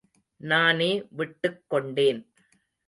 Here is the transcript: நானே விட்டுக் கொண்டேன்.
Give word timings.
நானே 0.37 1.03
விட்டுக் 1.09 1.63
கொண்டேன். 1.67 2.33